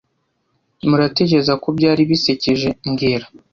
[0.89, 3.25] Muratekereza ko byari bisekeje mbwira